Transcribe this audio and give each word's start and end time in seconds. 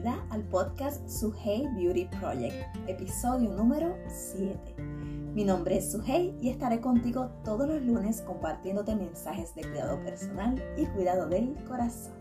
bienvenida 0.00 0.26
al 0.30 0.42
podcast 0.44 1.06
Suhey 1.08 1.66
Beauty 1.76 2.06
Project, 2.06 2.54
episodio 2.88 3.50
número 3.50 3.98
7. 4.08 4.74
Mi 5.34 5.44
nombre 5.44 5.76
es 5.76 5.92
Suhey 5.92 6.34
y 6.40 6.48
estaré 6.48 6.80
contigo 6.80 7.30
todos 7.44 7.68
los 7.68 7.82
lunes 7.82 8.22
compartiéndote 8.22 8.94
mensajes 8.94 9.54
de 9.54 9.62
cuidado 9.62 10.02
personal 10.02 10.62
y 10.78 10.86
cuidado 10.86 11.28
del 11.28 11.54
corazón. 11.64 12.14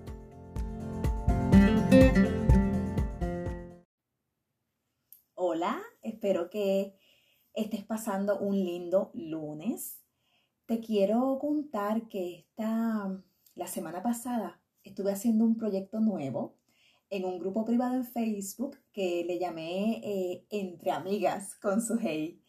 Hola, 5.36 5.82
espero 6.02 6.50
que 6.50 6.98
estés 7.54 7.86
pasando 7.86 8.40
un 8.40 8.56
lindo 8.56 9.12
lunes. 9.14 10.02
Te 10.66 10.82
quiero 10.82 11.40
contar 11.40 12.10
que 12.10 12.40
esta, 12.40 13.24
la 13.56 13.68
semana 13.68 14.04
pasada 14.04 14.62
estuve 14.84 15.14
haciendo 15.14 15.46
un 15.46 15.56
proyecto 15.56 16.02
nuevo 16.02 16.59
en 17.10 17.26
un 17.26 17.40
grupo 17.40 17.66
privado 17.66 17.96
en 17.96 18.06
Facebook 18.06 18.78
que 18.92 19.24
le 19.26 19.40
llamé 19.40 20.02
eh, 20.04 20.46
Entre 20.50 20.92
Amigas 20.92 21.56
con 21.56 21.82
su 21.82 21.98
hey. 22.00 22.42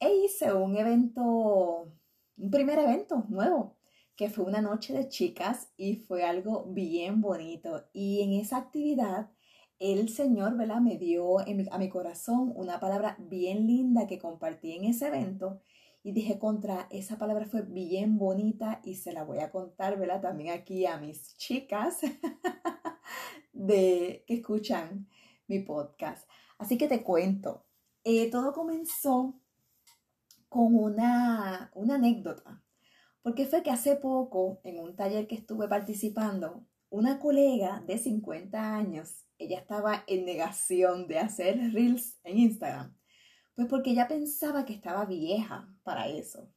E 0.00 0.14
hice 0.24 0.52
un 0.52 0.76
evento, 0.76 1.92
un 2.36 2.50
primer 2.50 2.78
evento 2.78 3.24
nuevo, 3.28 3.76
que 4.16 4.30
fue 4.30 4.44
una 4.44 4.60
noche 4.60 4.92
de 4.92 5.08
chicas 5.08 5.70
y 5.76 5.96
fue 5.96 6.24
algo 6.24 6.64
bien 6.68 7.20
bonito. 7.20 7.84
Y 7.92 8.22
en 8.22 8.32
esa 8.32 8.58
actividad, 8.58 9.30
el 9.78 10.08
Señor, 10.08 10.56
¿verdad? 10.56 10.80
Me 10.80 10.98
dio 10.98 11.38
a 11.40 11.78
mi 11.78 11.88
corazón 11.88 12.52
una 12.56 12.80
palabra 12.80 13.16
bien 13.20 13.66
linda 13.66 14.06
que 14.06 14.18
compartí 14.18 14.72
en 14.72 14.84
ese 14.84 15.08
evento. 15.08 15.60
Y 16.02 16.12
dije 16.12 16.38
contra, 16.38 16.86
esa 16.90 17.18
palabra 17.18 17.46
fue 17.46 17.62
bien 17.62 18.18
bonita 18.18 18.80
y 18.84 18.94
se 18.94 19.12
la 19.12 19.24
voy 19.24 19.38
a 19.40 19.50
contar, 19.50 19.98
¿verdad? 19.98 20.22
También 20.22 20.54
aquí 20.54 20.86
a 20.86 20.96
mis 20.98 21.36
chicas. 21.36 22.00
de 23.58 24.24
que 24.26 24.34
escuchan 24.34 25.08
mi 25.48 25.58
podcast. 25.58 26.28
Así 26.58 26.78
que 26.78 26.88
te 26.88 27.02
cuento, 27.02 27.64
eh, 28.04 28.30
todo 28.30 28.52
comenzó 28.52 29.34
con 30.48 30.74
una, 30.74 31.70
una 31.74 31.96
anécdota, 31.96 32.62
porque 33.22 33.46
fue 33.46 33.62
que 33.62 33.70
hace 33.70 33.96
poco, 33.96 34.60
en 34.64 34.78
un 34.78 34.96
taller 34.96 35.26
que 35.26 35.34
estuve 35.34 35.68
participando, 35.68 36.64
una 36.88 37.18
colega 37.18 37.82
de 37.86 37.98
50 37.98 38.74
años, 38.76 39.26
ella 39.38 39.58
estaba 39.58 40.04
en 40.06 40.24
negación 40.24 41.06
de 41.06 41.18
hacer 41.18 41.58
reels 41.72 42.18
en 42.24 42.38
Instagram, 42.38 42.96
pues 43.54 43.68
porque 43.68 43.90
ella 43.90 44.08
pensaba 44.08 44.64
que 44.64 44.72
estaba 44.72 45.04
vieja 45.04 45.68
para 45.82 46.06
eso. 46.06 46.48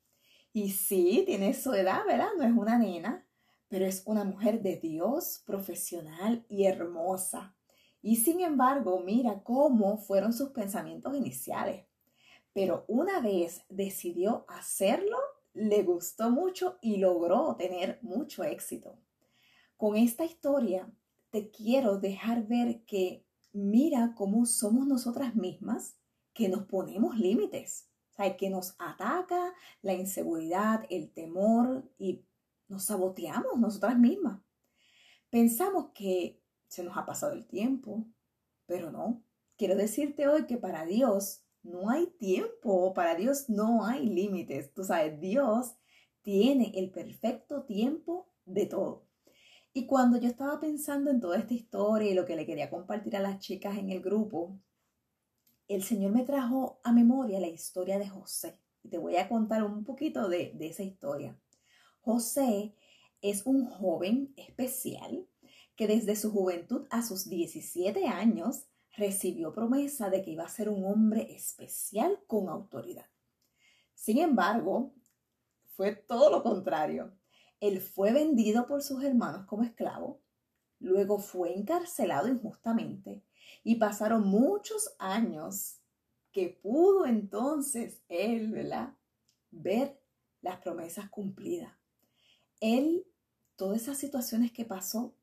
Y 0.53 0.69
sí, 0.72 1.23
tiene 1.25 1.53
su 1.53 1.73
edad, 1.73 2.05
¿verdad? 2.05 2.29
No 2.38 2.44
es 2.44 2.53
una 2.53 2.77
nena, 2.77 3.25
pero 3.72 3.86
es 3.86 4.03
una 4.05 4.25
mujer 4.25 4.61
de 4.61 4.75
Dios, 4.75 5.41
profesional 5.45 6.45
y 6.50 6.66
hermosa. 6.66 7.55
Y 8.02 8.17
sin 8.17 8.41
embargo, 8.41 9.00
mira 9.00 9.44
cómo 9.45 9.97
fueron 9.97 10.33
sus 10.33 10.50
pensamientos 10.50 11.16
iniciales. 11.16 11.86
Pero 12.52 12.83
una 12.89 13.22
vez 13.22 13.61
decidió 13.69 14.44
hacerlo, 14.50 15.16
le 15.53 15.83
gustó 15.83 16.30
mucho 16.30 16.80
y 16.81 16.97
logró 16.97 17.55
tener 17.55 17.97
mucho 18.02 18.44
éxito. 18.44 19.00
Con 19.78 19.95
esta 19.95 20.25
historia 20.25 20.91
te 21.30 21.50
quiero 21.50 21.97
dejar 21.97 22.47
ver 22.47 22.83
que 22.83 23.25
mira 23.53 24.16
cómo 24.17 24.45
somos 24.45 24.85
nosotras 24.85 25.33
mismas 25.33 25.95
que 26.33 26.50
nos 26.50 26.66
ponemos 26.66 27.17
límites, 27.17 27.88
o 28.17 28.35
que 28.35 28.50
nos 28.50 28.75
ataca 28.80 29.53
la 29.81 29.94
inseguridad, 29.94 30.85
el 30.89 31.09
temor 31.13 31.89
y 31.97 32.25
nos 32.72 32.86
saboteamos 32.86 33.59
nosotras 33.59 34.00
mismas. 34.00 34.39
Pensamos 35.30 35.91
que 35.94 36.41
se 36.67 36.83
nos 36.83 36.97
ha 36.97 37.05
pasado 37.05 37.33
el 37.33 37.45
tiempo, 37.45 38.08
pero 38.66 38.91
no. 38.91 39.22
Quiero 39.58 39.75
decirte 39.75 40.30
hoy 40.30 40.45
que 40.45 40.58
para 40.58 40.86
Dios 40.86 41.44
no 41.63 41.90
hay 41.90 42.07
tiempo, 42.07 42.94
para 42.94 43.16
Dios 43.16 43.50
no 43.50 43.85
hay 43.85 44.07
límites. 44.07 44.73
Tú 44.73 44.85
sabes, 44.85 45.19
Dios 45.19 45.75
tiene 46.22 46.72
el 46.75 46.91
perfecto 46.91 47.63
tiempo 47.63 48.31
de 48.45 48.66
todo. 48.68 49.06
Y 49.74 49.85
cuando 49.85 50.18
yo 50.18 50.29
estaba 50.29 50.59
pensando 50.62 51.12
en 51.12 51.19
toda 51.19 51.38
esta 51.38 51.53
historia 51.53 52.09
y 52.09 52.13
lo 52.13 52.25
que 52.25 52.38
le 52.38 52.45
quería 52.45 52.69
compartir 52.69 53.18
a 53.18 53.22
las 53.22 53.40
chicas 53.40 53.78
en 53.78 53.90
el 53.90 54.01
grupo, 54.01 54.57
el 55.68 55.84
Señor 55.84 56.13
me 56.13 56.24
trajo 56.24 56.79
a 56.85 56.94
memoria 56.94 57.41
la 57.41 57.47
historia 57.47 58.00
de 58.00 58.07
José. 58.07 58.57
Y 58.81 58.90
te 58.90 58.97
voy 58.97 59.18
a 59.18 59.28
contar 59.28 59.63
un 59.63 59.84
poquito 59.84 60.29
de, 60.29 60.53
de 60.56 60.68
esa 60.68 60.84
historia. 60.84 61.38
José 62.03 62.73
es 63.22 63.45
un 63.45 63.66
joven 63.66 64.34
especial 64.35 65.28
que 65.75 65.85
desde 65.85 66.16
su 66.16 66.31
juventud 66.31 66.88
a 66.89 67.03
sus 67.03 67.29
17 67.29 68.07
años 68.07 68.66
recibió 68.97 69.53
promesa 69.53 70.09
de 70.09 70.23
que 70.23 70.31
iba 70.31 70.44
a 70.44 70.50
ser 70.50 70.69
un 70.69 70.84
hombre 70.84 71.31
especial 71.31 72.19
con 72.25 72.50
autoridad. 72.50 73.06
Sin 73.94 74.17
embargo, 74.17 74.95
fue 75.75 75.95
todo 75.95 76.31
lo 76.31 76.41
contrario. 76.41 77.16
Él 77.59 77.79
fue 77.79 78.12
vendido 78.12 78.66
por 78.66 78.81
sus 78.81 79.03
hermanos 79.03 79.45
como 79.45 79.63
esclavo, 79.63 80.23
luego 80.79 81.19
fue 81.19 81.56
encarcelado 81.56 82.28
injustamente 82.28 83.23
y 83.63 83.75
pasaron 83.75 84.25
muchos 84.25 84.95
años 84.97 85.78
que 86.31 86.50
pudo 86.50 87.06
entonces 87.06 88.01
él, 88.09 88.51
¿verdad? 88.51 88.95
Ver 89.51 90.01
las 90.41 90.57
promesas 90.57 91.07
cumplidas 91.12 91.81
él, 92.61 93.05
todas 93.57 93.81
esas 93.81 93.97
situaciones 93.97 94.51
que 94.51 94.63
pasó, 94.63 95.13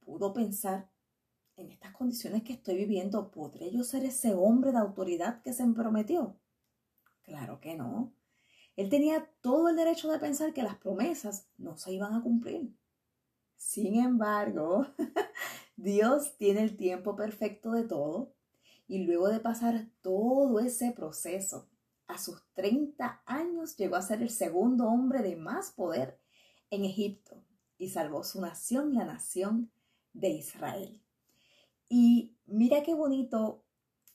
pudo 0.00 0.32
pensar, 0.32 0.90
en 1.56 1.70
estas 1.70 1.92
condiciones 1.92 2.42
que 2.42 2.54
estoy 2.54 2.76
viviendo, 2.76 3.30
¿podré 3.30 3.70
yo 3.70 3.84
ser 3.84 4.04
ese 4.04 4.34
hombre 4.34 4.72
de 4.72 4.78
autoridad 4.78 5.40
que 5.42 5.52
se 5.52 5.64
me 5.64 5.74
prometió? 5.74 6.36
Claro 7.22 7.60
que 7.60 7.76
no. 7.76 8.12
Él 8.76 8.88
tenía 8.88 9.30
todo 9.40 9.68
el 9.68 9.76
derecho 9.76 10.10
de 10.10 10.18
pensar 10.18 10.52
que 10.52 10.64
las 10.64 10.76
promesas 10.76 11.46
no 11.58 11.76
se 11.76 11.92
iban 11.92 12.12
a 12.14 12.22
cumplir. 12.22 12.74
Sin 13.56 13.94
embargo, 14.00 14.86
Dios 15.76 16.36
tiene 16.36 16.62
el 16.62 16.76
tiempo 16.76 17.14
perfecto 17.14 17.70
de 17.70 17.84
todo 17.84 18.34
y 18.88 19.04
luego 19.04 19.28
de 19.28 19.40
pasar 19.40 19.86
todo 20.02 20.58
ese 20.58 20.90
proceso, 20.90 21.68
a 22.06 22.18
sus 22.18 22.42
30 22.52 23.22
años 23.24 23.76
llegó 23.76 23.96
a 23.96 24.02
ser 24.02 24.22
el 24.22 24.30
segundo 24.30 24.86
hombre 24.86 25.22
de 25.22 25.36
más 25.36 25.70
poder 25.70 26.18
en 26.74 26.84
Egipto 26.84 27.44
y 27.78 27.88
salvó 27.88 28.24
su 28.24 28.40
nación, 28.40 28.94
la 28.94 29.04
nación 29.04 29.70
de 30.12 30.30
Israel. 30.30 31.02
Y 31.88 32.36
mira 32.46 32.82
qué 32.82 32.94
bonito, 32.94 33.64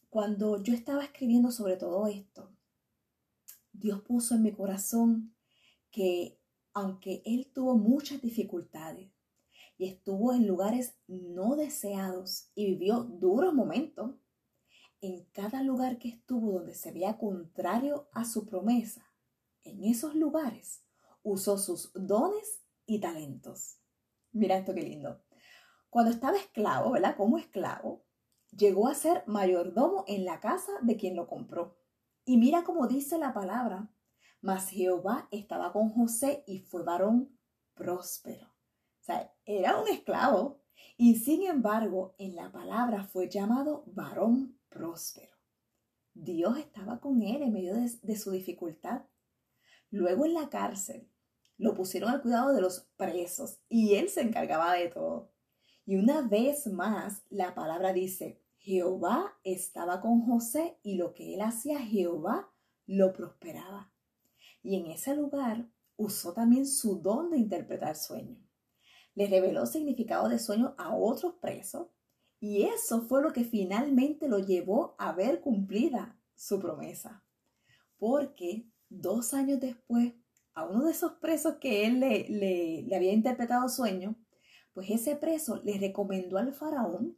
cuando 0.10 0.62
yo 0.62 0.74
estaba 0.74 1.04
escribiendo 1.04 1.52
sobre 1.52 1.78
todo 1.78 2.08
esto, 2.08 2.52
Dios 3.72 4.02
puso 4.02 4.36
en 4.36 4.44
mi 4.44 4.52
corazón 4.52 5.36
que 5.92 6.40
aunque 6.74 7.22
Él 7.26 7.52
tuvo 7.54 7.78
muchas 7.78 8.22
dificultades 8.22 9.12
y 9.78 9.88
estuvo 9.88 10.34
en 10.34 10.48
lugares 10.48 10.96
no 11.08 11.56
deseados 11.56 12.52
y 12.56 12.66
vivió 12.66 13.04
duros 13.04 13.54
momentos, 13.54 14.16
en 15.02 15.24
cada 15.32 15.64
lugar 15.64 15.98
que 15.98 16.10
estuvo 16.10 16.52
donde 16.52 16.76
se 16.76 16.92
veía 16.92 17.18
contrario 17.18 18.10
a 18.12 18.26
su 18.26 18.46
promesa, 18.46 19.06
en 19.64 19.86
esos 19.86 20.16
lugares 20.16 20.84
usó 21.32 21.58
sus 21.58 21.92
dones 21.94 22.62
y 22.86 23.00
talentos. 23.00 23.80
Mira 24.32 24.58
esto 24.58 24.74
qué 24.74 24.82
lindo. 24.82 25.22
Cuando 25.90 26.12
estaba 26.12 26.38
esclavo, 26.38 26.92
¿verdad? 26.92 27.16
Como 27.18 27.38
esclavo, 27.38 28.06
llegó 28.52 28.88
a 28.88 28.96
ser 28.96 29.24
mayordomo 29.28 30.04
en 30.08 30.26
la 30.26 30.40
casa 30.40 30.72
de 30.82 30.98
quien 30.98 31.16
lo 31.16 31.28
compró. 31.28 31.78
Y 32.26 32.38
mira 32.38 32.64
cómo 32.64 32.88
dice 32.88 33.18
la 33.18 33.34
palabra, 33.34 33.92
mas 34.42 34.70
Jehová 34.70 35.28
estaba 35.32 35.74
con 35.74 35.90
José 35.90 36.44
y 36.46 36.60
fue 36.60 36.84
varón 36.84 37.38
próspero. 37.74 38.48
O 38.48 39.04
sea, 39.04 39.34
era 39.46 39.82
un 39.82 39.88
esclavo 39.88 40.62
y 40.98 41.16
sin 41.16 41.44
embargo 41.44 42.14
en 42.18 42.36
la 42.36 42.52
palabra 42.52 43.04
fue 43.04 43.30
llamado 43.30 43.84
varón 43.88 44.60
próspero. 44.70 45.36
Dios 46.14 46.58
estaba 46.58 47.00
con 47.00 47.22
él 47.22 47.42
en 47.42 47.54
medio 47.54 47.74
de, 47.74 47.90
de 48.02 48.16
su 48.16 48.32
dificultad. 48.32 49.04
Luego 49.90 50.26
en 50.26 50.34
la 50.36 50.50
cárcel 50.50 51.10
lo 51.60 51.76
pusieron 51.76 52.10
al 52.10 52.22
cuidado 52.22 52.54
de 52.54 52.62
los 52.62 52.88
presos 52.96 53.60
y 53.68 53.96
él 53.96 54.10
se 54.10 54.22
encargaba 54.22 54.74
de 54.74 54.88
todo. 54.88 55.30
Y 55.86 55.98
una 55.98 56.22
vez 56.22 56.68
más 56.68 57.22
la 57.30 57.54
palabra 57.54 57.92
dice, 57.92 58.42
Jehová 58.60 59.38
estaba 59.44 60.02
con 60.02 60.22
José 60.22 60.78
y 60.84 60.96
lo 60.96 61.14
que 61.14 61.36
él 61.36 61.42
hacía 61.42 61.80
Jehová 61.80 62.50
lo 62.88 63.12
prosperaba. 63.12 63.92
Y 64.64 64.78
en 64.78 64.88
ese 64.88 65.16
lugar 65.16 65.70
usó 65.98 66.34
también 66.34 66.66
su 66.66 67.02
don 67.02 67.30
de 67.30 67.38
interpretar 67.38 67.96
sueños. 67.98 68.40
Le 69.14 69.28
reveló 69.28 69.66
significado 69.66 70.30
de 70.30 70.40
sueño 70.40 70.76
a 70.78 70.96
otros 70.96 71.36
presos 71.42 71.88
y 72.40 72.64
eso 72.64 73.02
fue 73.02 73.22
lo 73.22 73.34
que 73.34 73.44
finalmente 73.44 74.30
lo 74.30 74.40
llevó 74.40 74.96
a 74.98 75.12
ver 75.12 75.42
cumplida 75.42 76.18
su 76.36 76.58
promesa. 76.58 77.26
Porque 77.98 78.70
dos 78.88 79.34
años 79.34 79.60
después 79.60 80.14
a 80.60 80.66
uno 80.66 80.86
de 80.86 80.92
esos 80.92 81.14
presos 81.14 81.56
que 81.60 81.86
él 81.86 82.00
le, 82.00 82.96
había 82.96 83.14
interpretado 83.14 83.70
sueño, 83.70 84.16
pues 84.74 84.90
ese 84.90 85.16
preso 85.16 85.62
le 85.64 85.78
recomendó 85.78 86.38
al 86.38 86.54
faraón 86.54 87.18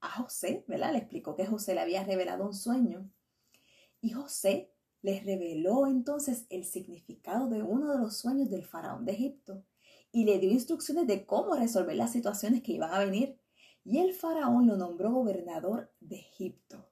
a 0.00 0.10
José, 0.10 0.64
¿verdad? 0.68 0.92
Le 0.92 0.98
explicó 0.98 1.34
que 1.34 1.46
José 1.46 1.74
le 1.74 1.80
había 1.80 2.04
revelado 2.04 2.46
un 2.46 2.54
sueño. 2.54 3.10
Y 4.00 4.10
José 4.10 4.72
les 5.02 5.24
reveló 5.24 5.86
entonces 5.88 6.46
el 6.50 6.64
significado 6.64 7.48
de 7.48 7.62
uno 7.62 7.92
de 7.92 7.98
los 7.98 8.16
sueños 8.16 8.48
del 8.48 8.64
faraón 8.64 9.04
de 9.04 9.12
Egipto 9.12 9.64
y 10.12 10.24
le 10.24 10.38
dio 10.38 10.50
instrucciones 10.50 11.06
de 11.06 11.26
cómo 11.26 11.56
resolver 11.56 11.96
las 11.96 12.12
situaciones 12.12 12.62
que 12.62 12.72
iban 12.72 12.94
a 12.94 13.00
venir. 13.00 13.40
Y 13.84 13.98
el 13.98 14.14
faraón 14.14 14.68
lo 14.68 14.76
nombró 14.76 15.10
gobernador 15.10 15.92
de 16.00 16.16
Egipto. 16.16 16.88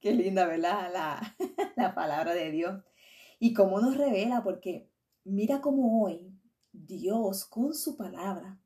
Qué 0.00 0.12
linda, 0.12 0.46
¿verdad? 0.46 0.92
La, 0.92 1.36
la 1.76 1.94
palabra 1.94 2.34
de 2.34 2.52
Dios. 2.52 2.84
Y 3.40 3.52
cómo 3.52 3.80
nos 3.80 3.96
revela, 3.96 4.44
porque 4.44 4.88
mira 5.24 5.60
cómo 5.60 6.02
hoy 6.02 6.38
Dios 6.72 7.44
con 7.46 7.74
su 7.74 7.96
palabra 7.96 8.60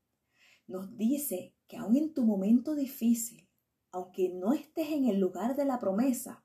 nos 0.67 0.97
dice 0.97 1.55
que 1.67 1.77
aun 1.77 1.97
en 1.97 2.13
tu 2.13 2.25
momento 2.25 2.75
difícil, 2.75 3.49
aunque 3.91 4.29
no 4.29 4.53
estés 4.53 4.91
en 4.91 5.07
el 5.07 5.19
lugar 5.21 5.57
de 5.57 5.65
la 5.65 5.79
promesa, 5.79 6.45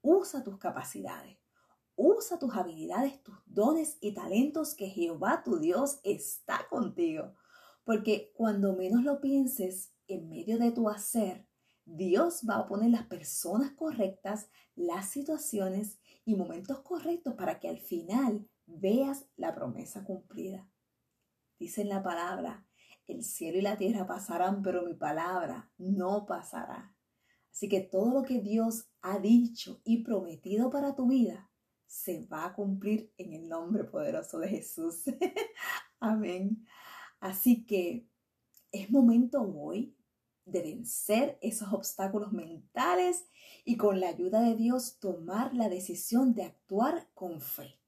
usa 0.00 0.42
tus 0.42 0.58
capacidades, 0.58 1.38
usa 1.94 2.38
tus 2.38 2.54
habilidades, 2.54 3.22
tus 3.22 3.36
dones 3.46 3.98
y 4.00 4.14
talentos 4.14 4.74
que 4.74 4.88
Jehová 4.88 5.42
tu 5.44 5.58
Dios 5.58 6.00
está 6.02 6.66
contigo. 6.68 7.34
Porque 7.84 8.32
cuando 8.34 8.74
menos 8.74 9.04
lo 9.04 9.20
pienses, 9.20 9.92
en 10.08 10.28
medio 10.28 10.58
de 10.58 10.72
tu 10.72 10.88
hacer, 10.88 11.46
Dios 11.84 12.42
va 12.48 12.56
a 12.56 12.66
poner 12.66 12.90
las 12.90 13.06
personas 13.06 13.72
correctas, 13.72 14.48
las 14.74 15.10
situaciones 15.10 15.98
y 16.24 16.36
momentos 16.36 16.80
correctos 16.80 17.34
para 17.34 17.58
que 17.58 17.68
al 17.68 17.78
final 17.78 18.48
veas 18.80 19.26
la 19.36 19.54
promesa 19.54 20.04
cumplida. 20.04 20.68
Dice 21.58 21.82
en 21.82 21.88
la 21.88 22.02
palabra, 22.02 22.66
el 23.06 23.24
cielo 23.24 23.58
y 23.58 23.62
la 23.62 23.76
tierra 23.76 24.06
pasarán, 24.06 24.62
pero 24.62 24.82
mi 24.82 24.94
palabra 24.94 25.70
no 25.78 26.26
pasará. 26.26 26.94
Así 27.50 27.68
que 27.68 27.80
todo 27.80 28.12
lo 28.12 28.22
que 28.22 28.40
Dios 28.40 28.88
ha 29.02 29.18
dicho 29.18 29.80
y 29.84 30.02
prometido 30.02 30.70
para 30.70 30.94
tu 30.94 31.06
vida 31.06 31.50
se 31.86 32.26
va 32.26 32.46
a 32.46 32.54
cumplir 32.54 33.12
en 33.18 33.34
el 33.34 33.48
nombre 33.48 33.84
poderoso 33.84 34.38
de 34.38 34.48
Jesús. 34.48 35.02
Amén. 36.00 36.64
Así 37.20 37.66
que 37.66 38.08
es 38.72 38.90
momento 38.90 39.42
hoy 39.42 39.94
de 40.46 40.62
vencer 40.62 41.38
esos 41.42 41.72
obstáculos 41.72 42.32
mentales 42.32 43.26
y 43.64 43.76
con 43.76 44.00
la 44.00 44.08
ayuda 44.08 44.40
de 44.40 44.56
Dios 44.56 44.98
tomar 44.98 45.54
la 45.54 45.68
decisión 45.68 46.34
de 46.34 46.44
actuar 46.44 47.08
con 47.14 47.40
fe. 47.40 47.81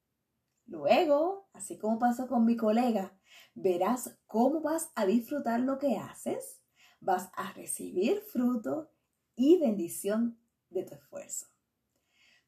Luego, 0.66 1.48
así 1.52 1.78
como 1.78 1.98
pasó 1.98 2.26
con 2.26 2.44
mi 2.44 2.56
colega, 2.56 3.16
verás 3.54 4.18
cómo 4.26 4.60
vas 4.60 4.90
a 4.94 5.06
disfrutar 5.06 5.60
lo 5.60 5.78
que 5.78 5.96
haces, 5.96 6.60
vas 7.00 7.30
a 7.36 7.52
recibir 7.52 8.20
fruto 8.20 8.90
y 9.36 9.58
bendición 9.58 10.38
de 10.70 10.84
tu 10.84 10.94
esfuerzo. 10.94 11.46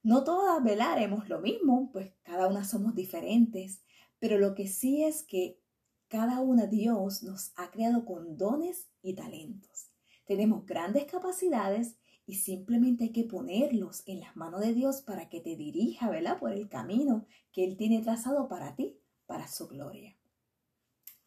No 0.02 0.24
todas 0.24 0.62
velaremos 0.62 1.28
lo 1.28 1.40
mismo, 1.40 1.90
pues 1.92 2.12
cada 2.22 2.46
una 2.46 2.64
somos 2.64 2.94
diferentes, 2.94 3.82
pero 4.18 4.38
lo 4.38 4.54
que 4.54 4.68
sí 4.68 5.04
es 5.04 5.24
que 5.24 5.60
cada 6.08 6.40
una 6.40 6.66
Dios 6.66 7.22
nos 7.22 7.52
ha 7.56 7.70
creado 7.70 8.04
con 8.04 8.36
dones 8.36 8.88
y 9.02 9.14
talentos. 9.14 9.90
Tenemos 10.24 10.64
grandes 10.64 11.06
capacidades 11.06 11.96
y 12.26 12.34
simplemente 12.34 13.04
hay 13.04 13.12
que 13.12 13.24
ponerlos 13.24 14.02
en 14.06 14.20
las 14.20 14.36
manos 14.36 14.60
de 14.60 14.74
Dios 14.74 15.00
para 15.02 15.28
que 15.28 15.40
te 15.40 15.54
dirija, 15.54 16.10
¿verdad? 16.10 16.38
Por 16.38 16.52
el 16.52 16.68
camino 16.68 17.24
que 17.52 17.64
Él 17.64 17.76
tiene 17.76 18.02
trazado 18.02 18.48
para 18.48 18.74
ti, 18.74 18.98
para 19.26 19.46
su 19.46 19.68
gloria. 19.68 20.16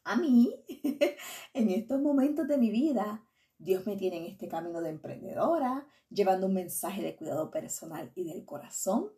A 0.03 0.17
mí, 0.17 0.53
en 1.53 1.69
estos 1.69 2.01
momentos 2.01 2.47
de 2.47 2.57
mi 2.57 2.69
vida, 2.69 3.23
Dios 3.57 3.85
me 3.85 3.95
tiene 3.95 4.17
en 4.17 4.25
este 4.25 4.49
camino 4.49 4.81
de 4.81 4.89
emprendedora, 4.89 5.87
llevando 6.09 6.47
un 6.47 6.53
mensaje 6.53 7.01
de 7.01 7.15
cuidado 7.15 7.49
personal 7.49 8.11
y 8.15 8.25
del 8.25 8.43
corazón. 8.43 9.11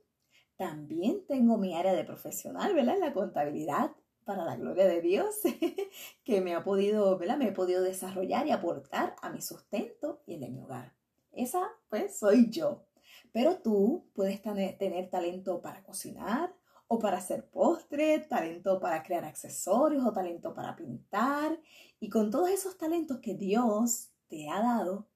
También 0.57 1.25
tengo 1.27 1.57
mi 1.57 1.75
área 1.75 1.93
de 1.93 2.03
profesional, 2.03 2.75
¿verdad? 2.75 2.97
La 2.99 3.13
contabilidad, 3.13 3.91
para 4.23 4.45
la 4.45 4.55
gloria 4.55 4.85
de 4.85 5.01
Dios, 5.01 5.35
que 6.23 6.41
me 6.41 6.53
ha 6.53 6.63
podido, 6.63 7.17
¿verdad? 7.17 7.37
Me 7.37 7.47
he 7.47 7.51
podido 7.51 7.81
desarrollar 7.81 8.45
y 8.45 8.51
aportar 8.51 9.15
a 9.21 9.31
mi 9.31 9.41
sustento 9.41 10.21
y 10.27 10.35
el 10.35 10.41
de 10.41 10.49
mi 10.49 10.61
hogar. 10.61 11.00
Esa, 11.31 11.61
pues, 11.89 12.17
soy 12.17 12.49
yo. 12.49 12.85
Pero 13.31 13.59
tú 13.61 14.09
puedes 14.13 14.41
tener, 14.41 15.09
talento 15.09 15.61
para 15.61 15.83
cocinar 15.83 16.53
o 16.87 16.99
para 16.99 17.17
hacer 17.17 17.49
postres, 17.49 18.27
talento 18.27 18.79
para 18.79 19.01
crear 19.03 19.23
accesorios 19.23 20.05
o 20.05 20.11
talento 20.11 20.53
para 20.53 20.75
pintar. 20.75 21.57
Y 21.99 22.09
con 22.09 22.29
todos 22.29 22.49
esos 22.49 22.77
talentos 22.77 23.19
que 23.19 23.35
Dios 23.35 24.09
te 24.27 24.49
ha 24.49 24.61
dado, 24.61 25.07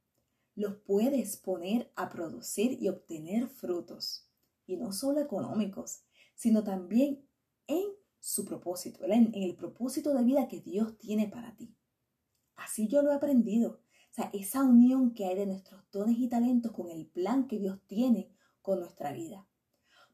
los 0.56 0.75
puedes 0.75 1.35
poner 1.35 1.91
a 1.95 2.09
producir 2.09 2.81
y 2.81 2.88
obtener 2.88 3.47
frutos. 3.50 4.29
Y 4.65 4.77
no 4.77 4.94
solo 4.94 5.19
económicos, 5.19 6.03
sino 6.33 6.63
también 6.63 7.27
en 7.68 7.85
su 8.19 8.45
propósito, 8.45 9.03
en 9.03 9.33
el 9.33 9.56
propósito 9.56 10.13
de 10.13 10.23
vida 10.23 10.47
que 10.47 10.61
Dios 10.61 10.97
tiene 10.97 11.27
para 11.27 11.56
ti. 11.56 11.75
Así 12.56 12.88
yo 12.88 13.01
lo 13.01 13.11
he 13.11 13.15
aprendido 13.15 13.81
sea, 14.15 14.29
esa 14.33 14.63
unión 14.63 15.13
que 15.13 15.25
hay 15.25 15.35
de 15.35 15.45
nuestros 15.45 15.81
dones 15.91 16.17
y 16.17 16.27
talentos 16.27 16.71
con 16.71 16.89
el 16.89 17.06
plan 17.06 17.47
que 17.47 17.59
Dios 17.59 17.79
tiene 17.88 18.29
con 18.62 18.79
nuestra 18.79 19.12
vida. 19.12 19.45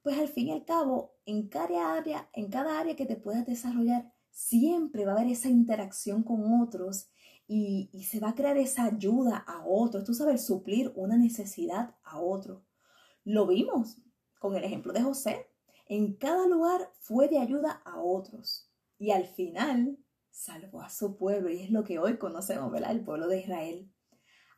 Pues 0.01 0.17
al 0.17 0.27
fin 0.27 0.47
y 0.47 0.51
al 0.51 0.65
cabo, 0.65 1.13
en 1.25 1.47
cada 1.47 1.95
área, 1.95 2.29
en 2.33 2.49
cada 2.49 2.79
área 2.79 2.95
que 2.95 3.05
te 3.05 3.15
puedas 3.15 3.45
desarrollar, 3.45 4.11
siempre 4.31 5.05
va 5.05 5.11
a 5.11 5.15
haber 5.19 5.31
esa 5.31 5.49
interacción 5.49 6.23
con 6.23 6.61
otros 6.61 7.09
y, 7.47 7.89
se 8.09 8.19
va 8.19 8.29
a 8.29 8.35
crear 8.35 8.57
esa 8.57 8.85
ayuda 8.85 9.37
a 9.37 9.63
otros. 9.65 10.03
Tú 10.03 10.13
sabes, 10.13 10.45
suplir 10.45 10.91
una 10.95 11.17
necesidad 11.17 11.95
a 12.03 12.19
otro. 12.19 12.63
Lo 13.23 13.45
vimos 13.45 14.01
con 14.39 14.55
el 14.55 14.63
ejemplo 14.63 14.93
de 14.93 15.01
José. 15.01 15.47
En 15.87 16.15
cada 16.15 16.47
lugar 16.47 16.91
fue 16.99 17.27
de 17.27 17.39
ayuda 17.39 17.81
a 17.85 18.01
otros. 18.01 18.71
Y 18.97 19.11
al 19.11 19.27
final 19.27 19.97
salvó 20.41 20.81
a 20.81 20.89
su 20.89 21.17
pueblo 21.17 21.51
y 21.51 21.61
es 21.61 21.69
lo 21.69 21.83
que 21.83 21.99
hoy 21.99 22.17
conocemos, 22.17 22.71
¿verdad? 22.71 22.91
El 22.91 23.03
pueblo 23.03 23.27
de 23.27 23.41
Israel. 23.41 23.91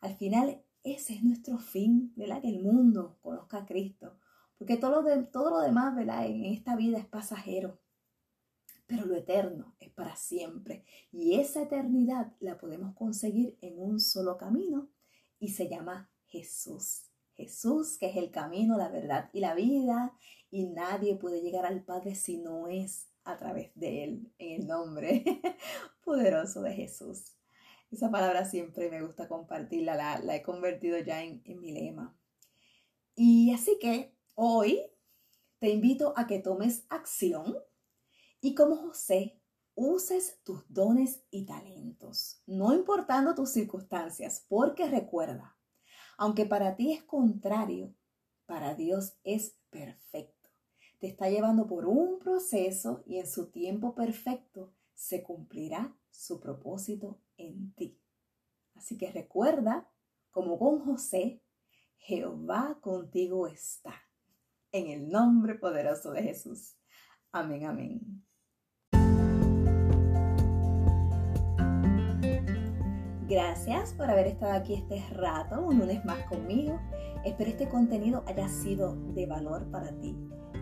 Al 0.00 0.16
final, 0.16 0.64
ese 0.82 1.14
es 1.14 1.22
nuestro 1.22 1.58
fin, 1.58 2.14
¿verdad? 2.16 2.40
Que 2.40 2.48
el 2.48 2.62
mundo 2.62 3.18
conozca 3.20 3.58
a 3.58 3.66
Cristo. 3.66 4.18
Porque 4.56 4.78
todo 4.78 4.90
lo, 4.90 5.02
de, 5.02 5.24
todo 5.24 5.50
lo 5.50 5.60
demás, 5.60 5.94
¿verdad? 5.94 6.24
En 6.24 6.46
esta 6.46 6.74
vida 6.74 6.96
es 6.96 7.04
pasajero. 7.04 7.82
Pero 8.86 9.04
lo 9.04 9.14
eterno 9.14 9.76
es 9.78 9.90
para 9.90 10.16
siempre. 10.16 10.86
Y 11.12 11.34
esa 11.34 11.62
eternidad 11.62 12.32
la 12.40 12.56
podemos 12.56 12.94
conseguir 12.94 13.58
en 13.60 13.78
un 13.78 14.00
solo 14.00 14.38
camino 14.38 14.88
y 15.38 15.48
se 15.48 15.68
llama 15.68 16.10
Jesús. 16.24 17.10
Jesús, 17.34 17.98
que 17.98 18.06
es 18.06 18.16
el 18.16 18.30
camino, 18.30 18.78
la 18.78 18.88
verdad 18.88 19.28
y 19.34 19.40
la 19.40 19.54
vida. 19.54 20.16
Y 20.50 20.64
nadie 20.64 21.16
puede 21.16 21.42
llegar 21.42 21.66
al 21.66 21.84
Padre 21.84 22.14
si 22.14 22.38
no 22.38 22.68
es 22.68 23.10
a 23.24 23.36
través 23.36 23.72
de 23.74 24.04
Él, 24.04 24.32
en 24.38 24.60
el 24.62 24.66
nombre 24.66 25.24
poderoso 26.04 26.62
de 26.62 26.74
Jesús. 26.74 27.32
Esa 27.90 28.10
palabra 28.10 28.44
siempre 28.44 28.90
me 28.90 29.02
gusta 29.02 29.28
compartirla, 29.28 30.18
la, 30.18 30.36
he 30.36 30.42
convertido 30.42 30.98
ya 30.98 31.22
en, 31.22 31.42
en 31.44 31.60
mi 31.60 31.72
lema. 31.72 32.16
Y 33.14 33.52
así 33.52 33.78
que 33.80 34.14
hoy 34.34 34.80
te 35.58 35.70
invito 35.70 36.12
a 36.16 36.26
que 36.26 36.40
tomes 36.40 36.84
acción 36.88 37.56
y 38.40 38.54
como 38.54 38.76
José, 38.76 39.40
uses 39.74 40.40
tus 40.44 40.64
dones 40.68 41.24
y 41.30 41.46
talentos, 41.46 42.42
no 42.46 42.74
importando 42.74 43.34
tus 43.34 43.50
circunstancias, 43.50 44.44
porque 44.48 44.88
recuerda, 44.88 45.56
aunque 46.18 46.46
para 46.46 46.76
ti 46.76 46.92
es 46.92 47.02
contrario, 47.04 47.94
para 48.46 48.74
Dios 48.74 49.14
es 49.24 49.56
perfecto 49.70 50.33
te 50.98 51.06
está 51.06 51.28
llevando 51.28 51.66
por 51.66 51.86
un 51.86 52.18
proceso 52.18 53.02
y 53.06 53.18
en 53.18 53.26
su 53.26 53.50
tiempo 53.50 53.94
perfecto 53.94 54.72
se 54.94 55.22
cumplirá 55.22 55.96
su 56.10 56.40
propósito 56.40 57.20
en 57.36 57.74
ti. 57.74 58.00
Así 58.74 58.96
que 58.96 59.10
recuerda, 59.10 59.88
como 60.30 60.58
con 60.58 60.80
José, 60.84 61.42
Jehová 61.96 62.78
contigo 62.80 63.46
está. 63.46 63.94
En 64.72 64.88
el 64.88 65.08
nombre 65.08 65.54
poderoso 65.54 66.10
de 66.10 66.22
Jesús. 66.22 66.76
Amén, 67.30 67.64
amén. 67.64 68.24
Gracias 73.28 73.94
por 73.94 74.10
haber 74.10 74.26
estado 74.26 74.52
aquí 74.52 74.74
este 74.74 75.02
rato, 75.14 75.60
un 75.60 75.78
lunes 75.78 76.04
más 76.04 76.24
conmigo. 76.26 76.78
Espero 77.24 77.50
este 77.50 77.68
contenido 77.68 78.22
haya 78.26 78.48
sido 78.48 78.94
de 79.14 79.26
valor 79.26 79.70
para 79.70 79.98
ti. 79.98 80.14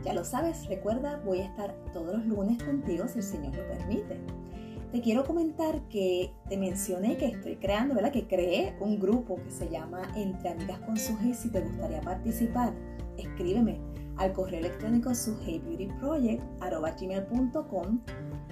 Ya 0.05 0.13
lo 0.13 0.25
sabes, 0.25 0.67
recuerda, 0.67 1.21
voy 1.25 1.41
a 1.41 1.45
estar 1.45 1.75
todos 1.93 2.17
los 2.17 2.27
lunes 2.27 2.63
contigo 2.63 3.09
si 3.09 3.19
el 3.19 3.25
Señor 3.25 3.55
lo 3.55 3.67
permite. 3.69 4.19
Te 4.91 5.01
quiero 5.01 5.25
comentar 5.25 5.81
que 5.89 6.33
te 6.49 6.57
mencioné 6.59 7.17
que 7.17 7.27
estoy 7.27 7.57
creando, 7.57 7.95
¿verdad? 7.95 8.13
Que 8.13 8.27
creé 8.27 8.77
un 8.79 9.01
grupo 9.01 9.37
que 9.37 9.51
se 9.51 9.71
llama 9.71 10.03
Entre 10.17 10.51
Amigas 10.51 10.81
con 10.81 10.99
Sujei. 10.99 11.33
Si 11.33 11.51
te 11.51 11.63
gustaría 11.63 12.03
participar, 12.03 12.75
escríbeme 13.17 13.81
al 14.19 14.35
correo 14.35 14.61
electrónico 14.61 15.15
sujeibeautyproject.com 15.15 18.01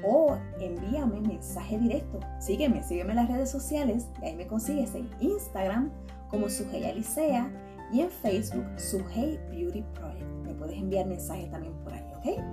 o 0.03 0.39
envíame 0.61 1.21
mensaje 1.21 1.79
directo. 1.79 2.21
Sígueme, 2.39 2.83
sígueme 2.83 3.11
en 3.11 3.17
las 3.17 3.29
redes 3.29 3.51
sociales 3.51 4.09
y 4.23 4.27
ahí 4.27 4.37
me 4.37 4.47
consigues 4.47 4.95
en 4.95 5.11
Instagram 5.21 5.91
como 6.31 6.49
Sujei 6.49 6.85
Alicea 6.85 7.53
y 7.93 8.01
en 8.01 8.11
Facebook 8.11 8.67
Sujei 8.79 9.39
Beauty 9.51 9.83
Project. 9.95 10.40
Puedes 10.61 10.77
enviar 10.77 11.07
mensajes 11.07 11.51
también 11.51 11.75
por 11.83 11.95
ahí, 11.95 12.05
¿ok? 12.19 12.45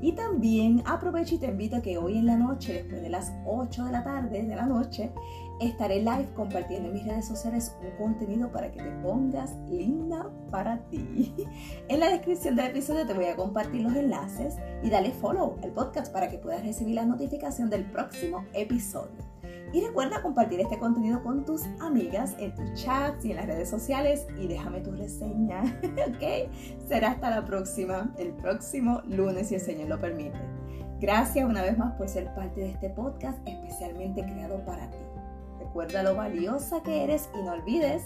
Y 0.00 0.12
también 0.12 0.82
aprovecho 0.86 1.34
y 1.34 1.38
te 1.38 1.46
invito 1.46 1.76
a 1.76 1.82
que 1.82 1.98
hoy 1.98 2.18
en 2.18 2.26
la 2.26 2.36
noche, 2.36 2.72
después 2.72 3.02
de 3.02 3.08
las 3.08 3.32
8 3.44 3.84
de 3.86 3.90
la 3.90 4.04
tarde 4.04 4.44
de 4.44 4.54
la 4.54 4.64
noche, 4.64 5.10
estaré 5.60 5.98
live 5.98 6.28
compartiendo 6.36 6.88
en 6.88 6.94
mis 6.94 7.04
redes 7.04 7.26
sociales 7.26 7.76
un 7.82 7.90
contenido 7.96 8.52
para 8.52 8.70
que 8.70 8.80
te 8.80 8.90
pongas 9.02 9.56
linda 9.68 10.30
para 10.52 10.78
ti. 10.88 11.34
En 11.88 11.98
la 11.98 12.10
descripción 12.10 12.54
del 12.54 12.66
episodio 12.66 13.06
te 13.06 13.14
voy 13.14 13.24
a 13.24 13.34
compartir 13.34 13.82
los 13.82 13.96
enlaces 13.96 14.54
y 14.84 14.90
dale 14.90 15.10
follow 15.10 15.56
al 15.64 15.72
podcast 15.72 16.12
para 16.12 16.28
que 16.28 16.38
puedas 16.38 16.62
recibir 16.62 16.94
la 16.94 17.04
notificación 17.04 17.68
del 17.68 17.84
próximo 17.90 18.44
episodio. 18.52 19.37
Y 19.72 19.82
recuerda 19.82 20.22
compartir 20.22 20.60
este 20.60 20.78
contenido 20.78 21.22
con 21.22 21.44
tus 21.44 21.64
amigas 21.80 22.34
en 22.38 22.54
tus 22.54 22.72
chats 22.74 23.24
y 23.24 23.32
en 23.32 23.36
las 23.36 23.46
redes 23.46 23.68
sociales 23.68 24.26
y 24.38 24.46
déjame 24.46 24.80
tu 24.80 24.92
reseña, 24.92 25.62
¿ok? 26.08 26.50
Será 26.86 27.10
hasta 27.10 27.30
la 27.30 27.44
próxima, 27.44 28.12
el 28.18 28.32
próximo 28.32 29.02
lunes 29.06 29.48
si 29.48 29.56
el 29.56 29.60
Señor 29.60 29.88
lo 29.88 30.00
permite. 30.00 30.38
Gracias 31.00 31.48
una 31.48 31.62
vez 31.62 31.76
más 31.78 31.94
por 31.94 32.08
ser 32.08 32.34
parte 32.34 32.60
de 32.60 32.70
este 32.70 32.90
podcast 32.90 33.38
especialmente 33.46 34.22
creado 34.22 34.64
para 34.64 34.90
ti. 34.90 34.98
Recuerda 35.60 36.02
lo 36.02 36.14
valiosa 36.14 36.82
que 36.82 37.04
eres 37.04 37.28
y 37.38 37.42
no 37.42 37.52
olvides, 37.52 38.04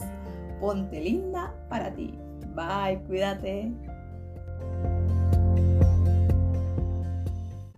ponte 0.61 1.00
linda 1.00 1.54
para 1.69 1.95
ti. 1.95 2.19
Bye, 2.54 3.02
cuídate. 3.07 3.73